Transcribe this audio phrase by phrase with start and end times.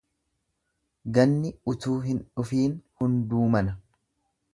[1.17, 3.77] Ganni otuu hin dhufiin hunduu mana.